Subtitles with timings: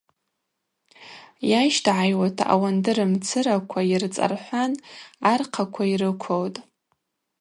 [1.51, 4.71] Йащтагӏайуата ауандыр мцыраква йырцӏархӏван
[5.31, 6.57] архъаква йрыквылтӏ.